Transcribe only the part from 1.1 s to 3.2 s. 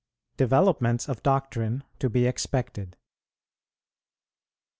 DOCTRINE TO BE EXPECTED.